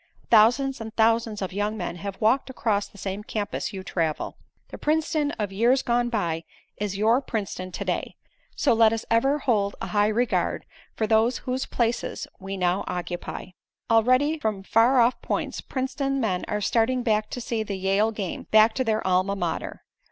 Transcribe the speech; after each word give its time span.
Thousands 0.31 0.81
and 0.81 0.91
thousands 0.95 1.43
of 1.43 1.53
young 1.53 1.77
men 1.77 1.97
have 1.97 2.19
walked 2.19 2.49
across 2.49 2.87
the 2.87 2.97
same 2.97 3.21
campus 3.23 3.71
you 3.71 3.83
travel. 3.83 4.35
The 4.69 4.79
Princeton 4.79 5.29
of 5.33 5.51
years 5.51 5.83
gone 5.83 6.09
by, 6.09 6.43
is 6.77 6.97
your 6.97 7.21
Princeton 7.21 7.71
to 7.71 7.85
day, 7.85 8.15
so 8.55 8.73
let 8.73 8.93
us 8.93 9.05
ever 9.11 9.37
hold 9.37 9.75
a 9.79 9.85
high 9.93 10.07
regard 10.07 10.65
for 10.95 11.05
those 11.05 11.37
whose 11.45 11.67
places 11.67 12.25
we 12.39 12.57
now 12.57 12.83
occupy. 12.87 13.49
"Already 13.91 14.39
from 14.39 14.63
far 14.63 14.99
off 14.99 15.21
points, 15.21 15.61
Princeton 15.61 16.19
men 16.19 16.45
are 16.47 16.61
starting 16.61 17.03
back 17.03 17.29
to 17.29 17.39
see 17.39 17.61
the 17.61 17.77
Yale 17.77 18.09
game 18.09 18.47
back 18.49 18.73
to 18.73 18.83
their 18.83 19.05
Alma 19.05 19.35
Mater. 19.35 19.83